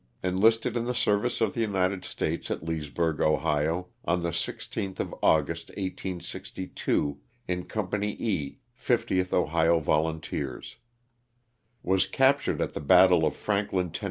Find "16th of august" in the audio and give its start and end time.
4.31-5.69